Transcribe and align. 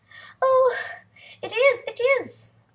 "Oh, 0.41 0.75
it 1.43 1.53
is! 1.53 1.83
It 1.87 2.01
is!" 2.01 2.49